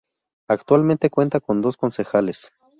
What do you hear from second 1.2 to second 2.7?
con dos concejales.